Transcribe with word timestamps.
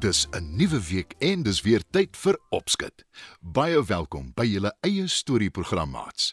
Dis 0.00 0.26
'n 0.30 0.56
nuwe 0.56 0.80
week 0.90 1.14
en 1.18 1.42
dis 1.42 1.60
weer 1.60 1.82
tyd 1.90 2.16
vir 2.16 2.38
opskud. 2.48 3.04
Baie 3.40 3.84
welkom 3.84 4.32
by 4.34 4.46
julle 4.48 4.72
eie 4.80 5.06
storieprogram 5.06 5.90
maats. 5.90 6.32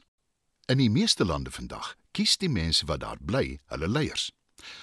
In 0.67 0.77
die 0.77 0.89
meeste 0.91 1.25
lande 1.25 1.51
vandag 1.51 1.93
kies 2.11 2.33
die 2.37 2.49
mense 2.51 2.85
wat 2.89 2.99
daar 2.99 3.19
bly 3.23 3.59
hulle 3.71 3.87
leiers. 3.87 4.31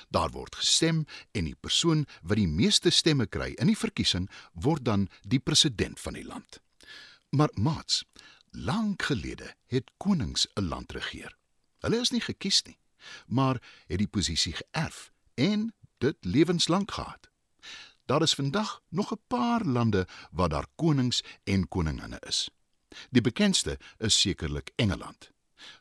Daar 0.09 0.31
word 0.33 0.55
gestem 0.57 1.03
en 1.37 1.45
die 1.45 1.59
persoon 1.61 2.07
wat 2.23 2.39
die 2.41 2.49
meeste 2.49 2.89
stemme 2.91 3.27
kry 3.29 3.51
in 3.61 3.69
die 3.69 3.77
verkiesing 3.77 4.31
word 4.53 4.87
dan 4.89 5.09
die 5.29 5.43
president 5.45 6.01
van 6.01 6.17
die 6.17 6.25
land. 6.25 6.63
Maar 7.37 7.53
maats, 7.61 8.05
lank 8.51 9.05
gelede 9.11 9.51
het 9.69 9.91
konings 10.01 10.47
'n 10.57 10.69
land 10.73 10.93
regeer. 10.93 11.37
Hulle 11.85 12.01
is 12.01 12.11
nie 12.11 12.25
gekies 12.25 12.63
nie, 12.63 12.79
maar 13.27 13.61
het 13.87 13.99
die 13.99 14.09
posisie 14.09 14.55
geërf 14.57 15.13
en 15.35 15.75
dit 15.99 16.17
lewenslank 16.21 16.91
gehad. 16.91 17.29
Daar 18.07 18.23
is 18.23 18.35
vandag 18.35 18.81
nog 18.89 19.13
'n 19.13 19.21
paar 19.27 19.65
lande 19.65 20.07
waar 20.31 20.49
daar 20.49 20.67
konings 20.77 21.23
en 21.45 21.69
koninginne 21.69 22.21
is. 22.27 22.49
Die 23.11 23.23
bekendste 23.23 23.79
is 23.99 24.21
sekerlik 24.21 24.71
Engeland. 24.77 25.34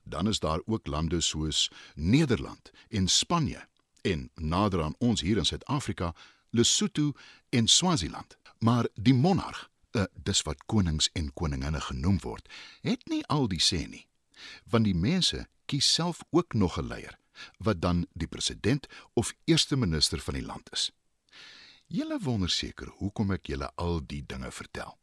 Dan 0.04 0.28
is 0.28 0.40
daar 0.40 0.62
ook 0.66 0.88
lande 0.88 1.22
soos 1.22 1.72
Nederland 1.96 2.72
en 2.90 3.08
Spanje 3.08 3.68
en 4.02 4.30
nader 4.36 4.84
aan 4.84 4.96
ons 4.98 5.22
hier 5.22 5.38
in 5.38 5.46
Suid-Afrika, 5.46 6.16
Lesotho 6.50 7.12
en 7.50 7.68
Swaziland. 7.68 8.38
Maar 8.60 8.88
die 8.94 9.14
monarg, 9.14 9.70
uh, 9.92 10.04
dis 10.14 10.42
wat 10.42 10.66
konings 10.66 11.10
en 11.14 11.34
koninginne 11.34 11.82
genoem 11.82 12.20
word, 12.20 12.50
het 12.82 13.08
nie 13.08 13.26
al 13.26 13.48
die 13.48 13.62
sê 13.62 13.88
nie. 13.88 14.08
Want 14.70 14.86
die 14.86 14.96
mense 14.96 15.48
kies 15.66 15.94
self 15.94 16.24
ook 16.30 16.54
nog 16.54 16.78
'n 16.78 16.88
leier 16.88 17.18
wat 17.58 17.82
dan 17.82 18.06
die 18.14 18.28
president 18.28 18.88
of 19.14 19.34
eerste 19.44 19.76
minister 19.76 20.20
van 20.20 20.34
die 20.34 20.46
land 20.46 20.72
is. 20.72 20.92
Julle 21.88 22.20
wonder 22.20 22.50
seker 22.50 22.88
hoekom 22.88 23.32
ek 23.32 23.48
julle 23.48 23.72
al 23.76 24.02
die 24.06 24.24
dinge 24.26 24.52
vertel. 24.52 24.98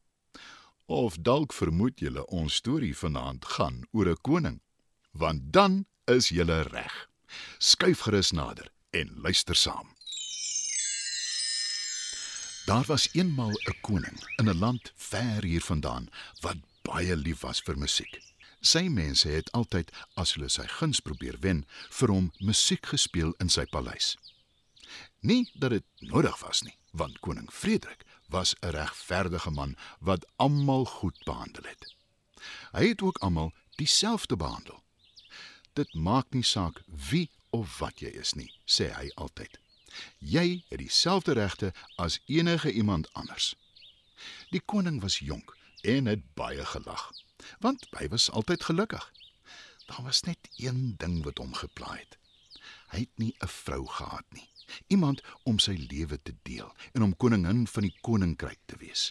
Of 0.86 1.18
dalk 1.18 1.52
vermoed 1.52 2.00
julle 2.00 2.26
ons 2.26 2.54
storie 2.54 2.96
vanaand 2.96 3.44
gaan 3.44 3.82
oor 3.90 4.08
'n 4.10 4.20
koning, 4.20 4.60
want 5.10 5.52
dan 5.52 5.86
is 6.04 6.28
julle 6.28 6.62
reg. 6.62 7.08
Skuif 7.58 8.00
gerus 8.00 8.30
nader 8.30 8.70
en 8.90 9.10
luister 9.22 9.56
saam. 9.56 9.94
Daar 12.66 12.84
was 12.86 13.08
eenmal 13.12 13.50
'n 13.50 13.80
koning 13.80 14.18
in 14.36 14.48
'n 14.48 14.58
land 14.58 14.92
ver 14.96 15.42
hiervandaan 15.42 16.08
wat 16.40 16.56
baie 16.82 17.16
lief 17.16 17.40
was 17.40 17.60
vir 17.60 17.78
musiek. 17.78 18.20
Sy 18.60 18.88
mense 18.88 19.28
het 19.28 19.52
altyd 19.52 19.92
as 20.14 20.34
hulle 20.34 20.48
sy 20.48 20.66
guns 20.66 21.00
probeer 21.00 21.38
wen, 21.40 21.64
vir 21.90 22.08
hom 22.08 22.32
musiek 22.38 22.86
gespeel 22.86 23.34
in 23.40 23.48
sy 23.48 23.64
paleis. 23.64 24.16
Nie 25.20 25.50
dat 25.54 25.70
dit 25.70 25.84
nodig 25.98 26.38
was 26.40 26.62
nie, 26.62 26.76
want 26.92 27.20
koning 27.20 27.52
Frederik 27.52 28.04
was 28.28 28.54
'n 28.60 28.70
regverdige 28.70 29.50
man 29.50 29.76
wat 29.98 30.26
almal 30.36 30.84
goed 30.84 31.18
behandel 31.24 31.64
het. 31.64 31.94
Hy 32.72 32.88
het 32.88 33.02
ook 33.02 33.18
almal 33.18 33.52
dieselfde 33.76 34.36
behandel. 34.36 34.84
Dit 35.80 35.94
maak 35.94 36.34
nie 36.36 36.44
saak 36.44 36.82
wie 37.10 37.30
of 37.56 37.78
wat 37.80 38.02
jy 38.04 38.10
is 38.20 38.34
nie, 38.36 38.50
sê 38.68 38.90
hy 38.92 39.06
altyd. 39.16 39.56
Jy 40.20 40.60
het 40.68 40.82
dieselfde 40.82 41.32
regte 41.38 41.70
as 41.96 42.18
enige 42.28 42.72
iemand 42.72 43.08
anders. 43.16 43.54
Die 44.52 44.60
koning 44.60 45.00
was 45.00 45.22
jonk 45.24 45.54
en 45.94 46.10
het 46.10 46.26
baie 46.36 46.66
gelag, 46.74 47.06
want 47.64 47.86
hy 47.96 48.10
was 48.12 48.28
altyd 48.28 48.68
gelukkig. 48.68 49.06
Daar 49.88 50.04
was 50.04 50.22
net 50.28 50.52
een 50.60 50.98
ding 51.00 51.22
wat 51.24 51.40
hom 51.40 51.56
gepla 51.56 51.96
het. 51.96 52.18
Hy 52.92 53.06
het 53.06 53.16
nie 53.16 53.34
'n 53.40 53.48
vrou 53.48 53.86
gehad 53.86 54.26
nie 54.36 54.50
iemand 54.86 55.22
om 55.42 55.58
sy 55.58 55.74
lewe 55.90 56.18
te 56.22 56.34
deel 56.42 56.74
en 56.92 57.02
om 57.02 57.16
koningin 57.16 57.66
van 57.66 57.82
die 57.82 57.96
koninkryk 58.00 58.58
te 58.66 58.76
wees. 58.78 59.10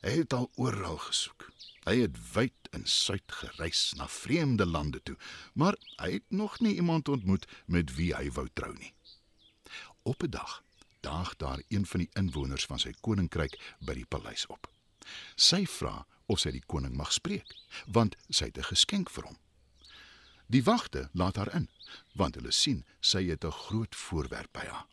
Hy 0.00 0.20
het 0.20 0.32
al 0.32 0.50
oral 0.54 0.98
gesoek. 1.02 1.48
Hy 1.88 1.96
het 2.04 2.18
wyd 2.32 2.68
en 2.76 2.84
suid 2.86 3.32
gereis 3.32 3.92
na 3.96 4.06
vreemde 4.08 4.66
lande 4.66 5.00
toe, 5.02 5.16
maar 5.54 5.74
hy 5.96 6.12
het 6.12 6.30
nog 6.30 6.60
nie 6.60 6.74
iemand 6.74 7.08
ontmoet 7.08 7.48
met 7.66 7.94
wie 7.96 8.12
hy 8.14 8.28
wou 8.36 8.46
trou 8.52 8.74
nie. 8.76 8.92
Op 10.02 10.22
'n 10.22 10.30
dag 10.30 10.62
daag 11.00 11.36
daar 11.36 11.62
een 11.68 11.86
van 11.86 12.00
die 12.00 12.10
inwoners 12.12 12.66
van 12.66 12.78
sy 12.78 12.92
koninkryk 13.00 13.58
by 13.78 13.94
die 13.94 14.06
paleis 14.06 14.46
op. 14.46 14.70
Sy 15.34 15.66
vra 15.66 16.06
of 16.26 16.38
sy 16.38 16.50
die 16.50 16.66
koning 16.66 16.96
mag 16.96 17.12
spreek, 17.12 17.54
want 17.86 18.16
sy 18.28 18.44
het 18.44 18.58
'n 18.58 18.70
geskenk 18.70 19.10
vir 19.10 19.24
hom. 19.24 19.38
Die 20.46 20.62
wagte 20.62 21.08
laat 21.12 21.36
haar 21.36 21.54
in, 21.54 21.68
want 22.12 22.34
hulle 22.34 22.52
sien 22.52 22.84
sy 23.00 23.26
het 23.28 23.44
'n 23.44 23.50
groot 23.50 23.96
voorwerp 23.96 24.52
by 24.52 24.66
haar. 24.66 24.86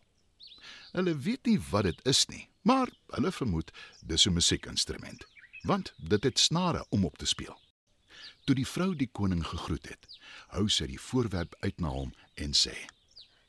Hulle 0.92 1.18
weet 1.18 1.46
nie 1.46 1.60
wat 1.70 1.84
dit 1.84 2.06
is 2.06 2.26
nie, 2.26 2.48
maar 2.66 2.90
hulle 3.14 3.32
vermoed 3.32 3.70
dis 4.00 4.26
'n 4.26 4.32
musiekinstrument, 4.32 5.26
want 5.62 5.92
dit 5.96 6.22
het 6.24 6.38
snare 6.38 6.86
om 6.88 7.04
op 7.04 7.18
te 7.18 7.26
speel. 7.26 7.60
Toe 8.44 8.54
die 8.54 8.66
vrou 8.66 8.96
die 8.96 9.10
koning 9.12 9.46
gegroet 9.46 9.88
het, 9.88 10.06
hou 10.48 10.68
sy 10.68 10.86
die 10.86 11.00
voorwerp 11.00 11.54
uit 11.60 11.80
na 11.80 11.88
hom 11.88 12.14
en 12.34 12.52
sê: 12.52 12.74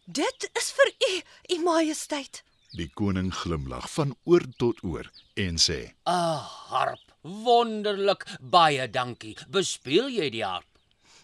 "Dit 0.05 0.49
is 0.53 0.71
vir 0.71 0.93
u, 1.09 1.21
u 1.55 1.63
majesteit." 1.63 2.43
Die 2.71 2.89
koning 2.93 3.33
glimlag 3.33 3.89
van 3.91 4.15
oor 4.23 4.43
tot 4.57 4.83
oor 4.83 5.11
en 5.33 5.57
sê: 5.57 5.93
"'n 6.05 6.37
Harp, 6.69 7.11
wonderlik, 7.21 8.25
baie 8.39 8.89
dankie. 8.89 9.37
Bespeel 9.47 10.09
jy 10.09 10.29
die 10.29 10.45
harp?" 10.45 10.67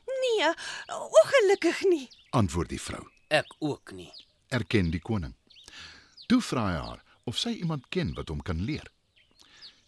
Nee, 0.06 0.54
ongelukkig 0.88 1.82
nie, 1.84 2.10
antwoord 2.30 2.70
die 2.70 2.82
vrou. 2.82 3.08
Ek 3.28 3.56
ook 3.60 3.92
nie, 3.92 4.12
erken 4.48 4.90
die 4.92 5.02
koning. 5.02 5.36
Toe 6.28 6.42
vra 6.42 6.68
hy 6.68 6.78
haar 6.88 7.04
of 7.24 7.38
sy 7.38 7.50
iemand 7.50 7.90
ken 7.90 8.14
wat 8.14 8.30
hom 8.30 8.42
kan 8.42 8.62
leer. 8.62 8.90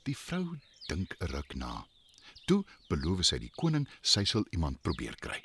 Die 0.04 0.18
vrou 0.18 0.58
dink 0.88 1.16
'n 1.20 1.28
ruk 1.34 1.56
na. 1.56 1.88
Toe 2.46 2.64
beloof 2.90 3.26
sy 3.26 3.38
die 3.40 3.52
koning 3.56 3.88
sy 4.02 4.24
sal 4.24 4.46
iemand 4.52 4.82
probeer 4.82 5.16
kry. 5.16 5.42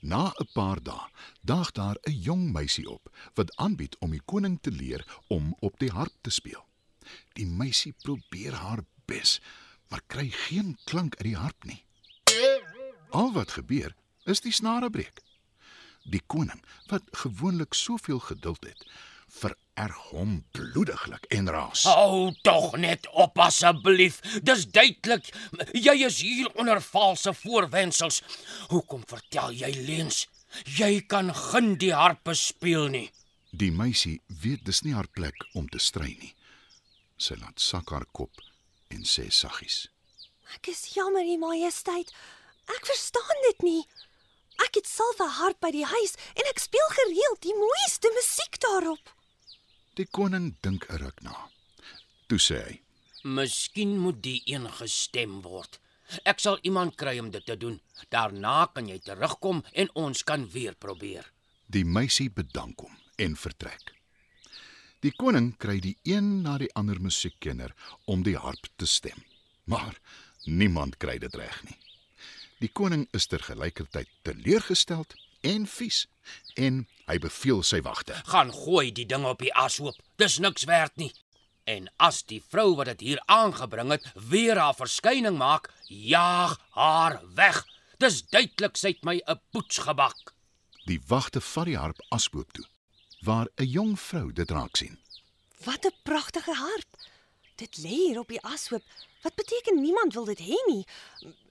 Na 0.00 0.32
'n 0.40 0.48
paar 0.54 0.82
dae 0.82 1.08
daag 1.40 1.72
daar 1.72 1.96
'n 2.06 2.20
jong 2.28 2.52
meisie 2.52 2.88
op 2.90 3.08
wat 3.34 3.56
aanbied 3.56 3.96
om 3.98 4.10
die 4.10 4.24
koning 4.24 4.58
te 4.60 4.70
leer 4.70 5.04
om 5.28 5.54
op 5.60 5.78
die 5.78 5.90
harp 5.90 6.14
te 6.20 6.30
speel. 6.30 6.64
Die 7.32 7.46
meisie 7.46 7.94
probeer 8.02 8.54
haar 8.54 8.84
bes, 9.06 9.40
maar 9.88 10.02
kry 10.06 10.30
geen 10.30 10.78
klank 10.84 11.16
uit 11.16 11.24
die 11.24 11.36
harp 11.36 11.64
nie. 11.64 11.84
Al 13.10 13.32
wat 13.32 13.50
gebeur 13.50 13.94
is 14.24 14.40
die 14.40 14.52
snare 14.52 14.90
breek. 14.90 15.20
Die 16.02 16.22
koning, 16.26 16.64
wat 16.86 17.02
gewoonlik 17.10 17.74
soveel 17.74 18.18
geduld 18.18 18.64
het, 18.64 18.86
vererg 19.40 19.96
hom 20.10 20.36
bloediglik 20.54 21.26
en 21.34 21.50
raas. 21.50 21.84
Hou 21.88 22.32
tog 22.46 22.76
net 22.80 23.08
op 23.12 23.38
asseblief. 23.38 24.20
Dis 24.42 24.66
duidelik 24.66 25.30
jy 25.86 25.96
is 26.06 26.20
hier 26.22 26.50
onder 26.54 26.80
valse 26.82 27.34
voorwendsels. 27.34 28.22
Hoekom 28.70 29.02
vertel 29.10 29.56
jy 29.64 29.72
leuns? 29.88 30.24
Jy 30.78 31.02
kan 31.10 31.32
geen 31.34 31.74
die 31.82 31.92
harp 31.94 32.30
speel 32.38 32.88
nie. 32.88 33.08
Die 33.50 33.72
meisie 33.74 34.20
weet 34.42 34.64
dis 34.66 34.82
nie 34.86 34.94
haar 34.94 35.10
plek 35.10 35.46
om 35.54 35.68
te 35.70 35.78
stry 35.82 36.14
nie. 36.20 36.34
Sy 37.18 37.36
laat 37.38 37.60
sak 37.62 37.90
haar 37.94 38.06
kop 38.12 38.42
en 38.94 39.02
sê 39.06 39.28
saggies: 39.30 39.88
"Ek 40.54 40.68
is 40.68 40.94
jammer, 40.94 41.22
U 41.22 41.36
Majesteit. 41.38 42.10
Ek 42.68 42.86
verstaan 42.86 43.46
dit 43.50 43.62
nie." 43.62 43.84
Ek 44.62 44.74
het 44.78 44.86
self 44.86 45.18
'n 45.20 45.36
harp 45.40 45.58
by 45.60 45.70
die 45.70 45.86
huis 45.86 46.14
en 46.34 46.44
ek 46.50 46.58
speel 46.58 46.88
gereeld 46.98 47.40
die 47.42 47.54
mooiste 47.54 48.10
musiek 48.14 48.60
daarop. 48.60 49.10
Die 49.94 50.06
koning 50.10 50.56
dink 50.60 50.88
'n 50.90 50.98
ruk 50.98 51.20
na. 51.22 51.50
Toe 52.26 52.38
sê 52.38 52.58
hy: 52.66 52.80
"Miskien 53.22 53.98
moet 53.98 54.22
die 54.22 54.42
een 54.44 54.66
gestem 54.70 55.42
word. 55.42 55.78
Ek 56.24 56.40
sal 56.40 56.58
iemand 56.62 56.96
kry 56.96 57.18
om 57.18 57.30
dit 57.30 57.46
te 57.46 57.56
doen. 57.56 57.80
Daarna 58.08 58.66
kan 58.74 58.88
jy 58.88 58.98
terugkom 58.98 59.62
en 59.72 59.88
ons 59.94 60.24
kan 60.24 60.50
weer 60.50 60.74
probeer." 60.74 61.32
Die 61.66 61.84
meisie 61.84 62.30
bedank 62.30 62.80
hom 62.80 62.96
en 63.16 63.36
vertrek. 63.36 63.94
Die 65.00 65.12
koning 65.12 65.56
kry 65.56 65.78
die 65.80 65.96
een 66.02 66.42
na 66.42 66.58
die 66.58 66.74
ander 66.74 67.00
musiekkenner 67.00 67.74
om 68.04 68.22
die 68.22 68.36
harp 68.36 68.66
te 68.76 68.86
stem. 68.86 69.22
Maar 69.64 70.00
niemand 70.44 70.96
kry 70.96 71.18
dit 71.18 71.34
reg 71.34 71.62
nie. 71.64 71.78
Die 72.58 72.72
koning 72.72 73.08
is 73.12 73.26
tergelykertyd 73.26 74.08
teleurgesteld 74.22 75.14
en 75.44 75.66
vies 75.68 76.06
en 76.54 76.84
hy 77.08 77.18
beveel 77.20 77.62
sy 77.62 77.80
wagte: 77.84 78.14
"Gaan 78.32 78.52
gooi 78.52 78.92
die 78.92 79.06
ding 79.06 79.24
op 79.28 79.38
die 79.38 79.54
ashoop. 79.54 79.96
Dis 80.16 80.38
niks 80.38 80.64
werd 80.64 80.96
nie." 80.96 81.12
En 81.64 81.88
as 81.96 82.22
die 82.22 82.42
vrou 82.42 82.74
wat 82.76 82.86
dit 82.86 83.00
hier 83.00 83.22
aangebring 83.26 83.90
het 83.90 84.12
weer 84.14 84.58
haar 84.58 84.74
verskyning 84.74 85.36
maak, 85.38 85.70
jaag 85.88 86.58
haar 86.70 87.20
weg. 87.34 87.64
Dis 87.98 88.22
duidelik 88.28 88.76
sy 88.76 88.88
het 88.88 89.04
my 89.04 89.20
'n 89.26 89.40
poets 89.50 89.78
gebak. 89.78 90.34
Die 90.84 91.00
wagte 91.06 91.40
vat 91.40 91.64
die 91.64 91.78
harp 91.78 92.04
asboop 92.08 92.52
toe, 92.52 92.66
waar 93.20 93.48
'n 93.56 93.64
jong 93.64 94.00
vrou 94.00 94.32
dit 94.32 94.50
raak 94.50 94.76
sien. 94.76 94.98
Wat 95.64 95.84
'n 95.86 95.96
pragtige 96.02 96.54
harp. 96.54 96.96
Dit 97.56 97.76
lê 97.78 97.96
hier 98.08 98.18
op 98.18 98.28
die 98.28 98.42
ashoop. 98.42 98.82
Wat 99.22 99.34
beteken 99.34 99.80
niemand 99.80 100.12
wil 100.14 100.24
dit 100.24 100.40
hê 100.40 100.56
nie? 100.66 100.86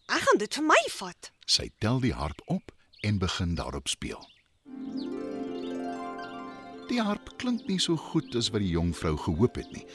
Ek 0.05 0.21
gaan 0.21 0.37
dit 0.37 0.53
vir 0.53 0.63
my 0.63 0.83
vat. 0.89 1.31
Sy 1.45 1.71
tel 1.79 1.99
die 1.99 2.13
harp 2.13 2.41
op 2.45 2.72
en 3.03 3.19
begin 3.21 3.55
daarop 3.59 3.87
speel. 3.91 4.21
Die 6.87 7.01
harp 7.01 7.31
klink 7.37 7.67
nie 7.67 7.79
so 7.79 7.95
goed 7.99 8.35
as 8.35 8.49
wat 8.53 8.63
die 8.63 8.73
jong 8.75 8.91
vrou 8.95 9.15
gehoop 9.17 9.59
het 9.59 9.71
nie, 9.75 9.85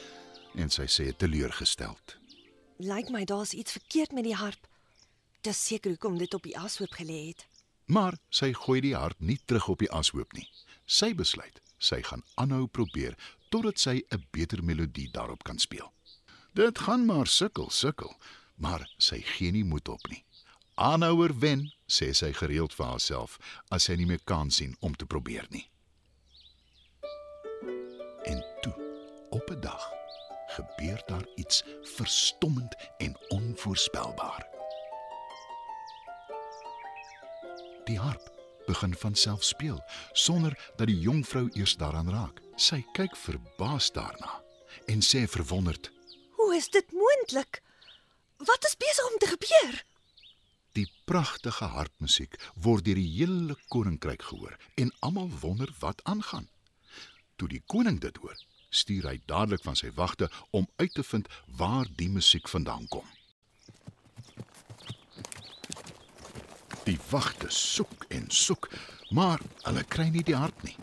en 0.59 0.69
sy 0.73 0.85
sê 0.89 1.09
teleurgesteld. 1.13 2.17
Lyk 2.79 3.09
my 3.13 3.25
daar's 3.25 3.53
iets 3.53 3.75
verkeerd 3.77 4.13
met 4.15 4.25
die 4.29 4.37
harp. 4.37 4.67
Dis 5.41 5.61
seker 5.65 5.95
hoekom 5.95 6.17
dit 6.19 6.33
op 6.33 6.43
die 6.43 6.57
ashoop 6.57 6.93
gelê 6.99 7.19
het. 7.29 7.45
Maar 7.89 8.19
sy 8.29 8.51
gooi 8.53 8.81
die 8.85 8.95
harp 8.95 9.17
nie 9.19 9.39
terug 9.45 9.69
op 9.73 9.81
die 9.81 9.91
ashoop 9.91 10.33
nie. 10.37 10.47
Sy 10.85 11.13
besluit 11.17 11.61
sy 11.79 12.01
gaan 12.03 12.23
aanhou 12.35 12.67
probeer 12.67 13.15
totdat 13.49 13.79
sy 13.79 14.03
'n 14.11 14.25
beter 14.31 14.63
melodie 14.63 15.09
daarop 15.11 15.43
kan 15.43 15.59
speel. 15.59 15.93
Dit 16.53 16.79
gaan 16.79 17.05
maar 17.05 17.27
sukkel, 17.27 17.69
sukkel, 17.69 18.13
maar 18.55 18.89
sy 18.97 19.21
gee 19.21 19.51
nie 19.51 19.63
moed 19.63 19.89
op 19.89 20.07
nie. 20.09 20.23
Aanhouer 20.75 21.39
wen, 21.39 21.71
sê 21.89 22.11
sy 22.13 22.31
gereeld 22.37 22.73
vir 22.77 22.85
haarself 22.85 23.37
as 23.73 23.89
sy 23.89 23.97
nie 23.97 24.07
meer 24.09 24.21
kan 24.29 24.51
sien 24.53 24.75
om 24.85 24.95
te 24.95 25.09
probeer 25.09 25.47
nie. 25.49 25.65
En 28.29 28.43
toe, 28.61 28.75
op 29.29 29.49
'n 29.49 29.59
dag, 29.61 29.89
gebeur 30.55 31.01
daar 31.07 31.27
iets 31.35 31.63
verstommend 31.81 32.75
en 32.97 33.17
onvoorspelbaar. 33.27 34.47
Die 37.85 37.99
harp 37.99 38.33
begin 38.65 38.95
van 38.95 39.15
self 39.15 39.43
speel 39.43 39.83
sonder 40.11 40.71
dat 40.75 40.87
die 40.87 40.99
jong 40.99 41.27
vrou 41.27 41.49
eers 41.53 41.77
daaraan 41.77 42.09
raak. 42.09 42.41
Sy 42.55 42.85
kyk 42.93 43.15
verbaas 43.17 43.91
daarna 43.91 44.41
en 44.85 45.01
sê 45.01 45.25
verwonderd: 45.27 45.91
Hoe 46.37 46.55
is 46.55 46.69
dit 46.69 46.91
moontlik? 46.91 47.61
Wat 48.37 48.65
is 48.65 48.77
besig 48.77 49.11
om 49.11 49.17
te 49.17 49.27
gebeur? 49.27 49.88
"Die 50.73 50.91
pragtige 51.05 51.65
harpmusiek 51.65 52.37
word 52.55 52.85
deur 52.85 52.95
die 52.95 53.11
hele 53.17 53.57
koninkryk 53.67 54.21
gehoor 54.21 54.57
en 54.75 54.93
almal 54.99 55.29
wonder 55.41 55.73
wat 55.79 56.03
aangaan." 56.03 56.49
Toe 57.35 57.47
die 57.47 57.63
koning 57.65 57.99
dit 57.99 58.17
hoor, 58.17 58.37
stuur 58.69 59.07
hy 59.09 59.21
dadelik 59.25 59.63
van 59.63 59.75
sy 59.75 59.91
wagte 59.95 60.29
om 60.51 60.67
uit 60.75 60.93
te 60.93 61.03
vind 61.03 61.29
waar 61.57 61.87
die 61.95 62.09
musiek 62.09 62.49
vandaan 62.49 62.87
kom. 62.87 63.05
Die 66.83 66.99
wagte 67.09 67.49
soek 67.53 68.05
en 68.09 68.29
soek, 68.33 68.69
maar 69.09 69.41
hulle 69.63 69.83
kry 69.83 70.07
nie 70.09 70.23
die 70.25 70.37
harp 70.37 70.63
nie. 70.65 70.75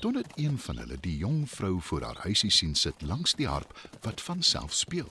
Totdat 0.00 0.36
een 0.38 0.58
van 0.58 0.78
hulle 0.82 0.98
die 1.00 1.16
jong 1.22 1.44
vrou 1.50 1.80
voor 1.80 2.06
haar 2.06 2.20
huisie 2.26 2.50
sien 2.50 2.74
sit 2.74 3.02
langs 3.02 3.34
die 3.38 3.48
harp 3.48 3.72
wat 4.06 4.20
van 4.20 4.42
self 4.42 4.74
speel. 4.74 5.10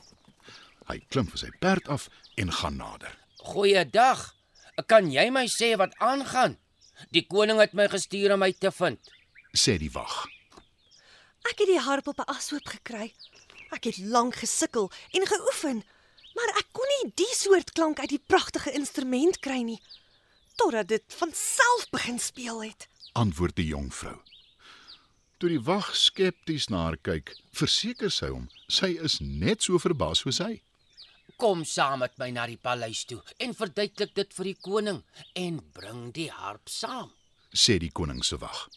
Hy 0.87 0.99
klim 1.09 1.27
van 1.31 1.43
sy 1.43 1.51
perd 1.59 1.87
af 1.91 2.09
en 2.39 2.51
gaan 2.51 2.79
nader. 2.79 3.22
Goeiedag. 3.43 4.31
Kan 4.87 5.11
jy 5.11 5.27
my 5.29 5.45
sê 5.51 5.73
wat 5.77 5.95
aangaan? 5.99 6.55
Die 7.11 7.25
koning 7.27 7.59
het 7.59 7.73
my 7.75 7.89
gestuur 7.91 8.33
om 8.33 8.39
my 8.39 8.51
te 8.55 8.71
vind. 8.71 9.11
Sê 9.51 9.75
die 9.81 9.91
wag. 9.91 10.23
Ek 11.43 11.59
het 11.59 11.67
die 11.67 11.81
harp 11.83 12.07
op 12.07 12.19
'n 12.23 12.31
ashoop 12.31 12.67
gekry. 12.75 13.13
Ek 13.75 13.83
het 13.83 13.97
lank 13.97 14.35
gesukkel 14.35 14.91
en 15.11 15.27
geoefen, 15.27 15.83
maar 16.35 16.49
ek 16.57 16.67
kon 16.71 16.87
nie 16.87 17.11
die 17.15 17.35
soort 17.35 17.71
klank 17.71 17.99
uit 17.99 18.09
die 18.09 18.23
pragtige 18.27 18.71
instrument 18.71 19.39
kry 19.39 19.61
nie 19.61 19.81
totdat 20.55 20.87
dit 20.87 21.03
van 21.07 21.31
self 21.33 21.89
begin 21.89 22.19
speel 22.19 22.63
het. 22.63 22.87
Antwoord 23.11 23.55
die 23.55 23.65
jong 23.65 23.93
vrou. 23.93 24.17
Toe 25.37 25.49
die 25.49 25.61
wag 25.61 25.95
skepties 25.95 26.69
na 26.71 26.85
haar 26.87 26.97
kyk, 27.01 27.33
verseker 27.51 28.11
sy 28.11 28.29
hom 28.31 28.49
sy 28.71 28.93
is 29.03 29.19
net 29.19 29.65
so 29.65 29.79
verbaas 29.81 30.23
soos 30.23 30.39
hy. 30.43 30.61
Kom 31.37 31.63
saam 31.65 31.99
met 31.99 32.17
my 32.17 32.29
na 32.31 32.45
die 32.47 32.57
paleis 32.61 33.05
toe 33.05 33.21
en 33.41 33.55
verduidelik 33.57 34.13
dit 34.15 34.33
vir 34.37 34.49
die 34.51 34.57
koning 34.61 35.01
en 35.35 35.59
bring 35.73 36.11
die 36.15 36.29
harp 36.31 36.69
saam. 36.69 37.11
sê 37.53 37.77
die 37.77 37.91
koning 37.91 38.23
se 38.23 38.37
wag. 38.41 38.67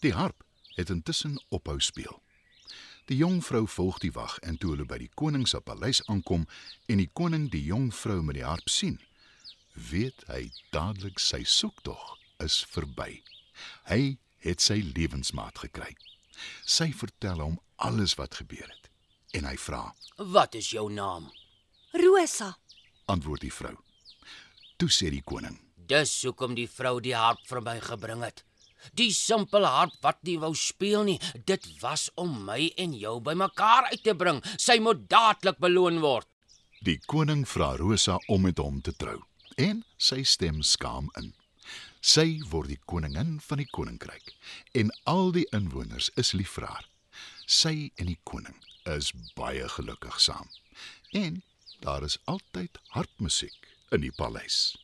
Die 0.00 0.12
harp 0.12 0.44
het 0.76 0.90
intussen 0.90 1.36
ophou 1.48 1.80
speel. 1.80 2.22
Die 3.06 3.16
jong 3.20 3.42
vrou 3.44 3.66
volg 3.68 3.98
die 4.00 4.12
wag 4.12 4.38
en 4.42 4.56
toe 4.56 4.70
hulle 4.72 4.86
by 4.88 4.98
die 5.02 5.10
koning 5.14 5.44
se 5.48 5.60
paleis 5.60 6.00
aankom 6.08 6.46
en 6.88 7.02
die 7.02 7.10
koning 7.12 7.50
die 7.52 7.64
jong 7.66 7.90
vrou 7.92 8.22
met 8.22 8.38
die 8.38 8.46
harp 8.46 8.68
sien, 8.72 8.96
weet 9.90 10.24
hy 10.30 10.48
dadelik 10.72 11.20
sy 11.20 11.42
soektog 11.44 12.16
is 12.40 12.62
verby. 12.72 13.20
Hy 13.90 14.16
het 14.46 14.64
sy 14.64 14.80
lewensmaat 14.96 15.58
gekry. 15.66 15.92
Sy 16.64 16.92
vertel 16.96 17.40
hom 17.44 17.60
alles 17.76 18.16
wat 18.16 18.40
gebeur 18.40 18.68
het 18.68 18.88
en 19.34 19.44
hy 19.50 19.56
vra, 19.58 19.88
Wat 20.16 20.54
is 20.54 20.70
jou 20.70 20.86
naam? 20.92 21.26
Rosa, 21.94 22.56
antwoord 23.06 23.44
die 23.44 23.52
vrou. 23.52 23.74
Toe 24.76 24.90
sê 24.90 25.10
die 25.14 25.22
koning, 25.22 25.60
Dis 25.84 26.10
hoekom 26.24 26.54
die 26.56 26.68
vrou 26.70 26.96
die 27.04 27.12
harp 27.14 27.42
vir 27.46 27.60
my 27.60 27.76
gebring 27.84 28.22
het. 28.24 28.42
Die 28.96 29.12
simpel 29.12 29.64
harp 29.68 29.92
wat 30.04 30.18
nie 30.24 30.36
wou 30.40 30.52
speel 30.56 31.04
nie, 31.04 31.18
dit 31.48 31.66
was 31.82 32.08
om 32.20 32.32
my 32.46 32.70
en 32.80 32.94
jou 32.96 33.18
bymekaar 33.24 33.90
uit 33.92 34.02
te 34.04 34.14
bring. 34.16 34.40
Sy 34.60 34.78
moet 34.80 35.06
dadelik 35.08 35.60
beloon 35.60 36.00
word. 36.04 36.28
die 36.84 36.98
koning 37.08 37.46
vra 37.48 37.70
Rosa 37.80 38.18
om 38.28 38.42
met 38.44 38.58
hom 38.60 38.82
te 38.84 38.92
trou 38.92 39.22
en 39.56 39.78
sy 39.96 40.20
stem 40.22 40.58
skaam 40.62 41.06
in. 41.16 41.30
Sy 42.04 42.42
word 42.50 42.68
die 42.68 42.80
koningin 42.84 43.38
van 43.40 43.58
die 43.62 43.68
koninkryk 43.72 44.34
en 44.76 44.90
al 45.08 45.32
die 45.32 45.46
inwoners 45.56 46.10
is 46.20 46.34
lief 46.36 46.58
vir 46.58 46.66
haar. 46.68 46.84
Sy 47.46 47.90
en 47.96 48.10
die 48.12 48.18
koning 48.28 48.58
is 48.84 49.12
baie 49.36 49.64
gelukkig 49.78 50.20
saam. 50.20 50.48
En 51.16 51.40
Daar 51.80 52.02
is 52.02 52.18
altyd 52.24 52.78
harpmusiek 52.94 53.68
in 53.90 54.00
die 54.00 54.12
paleis. 54.12 54.76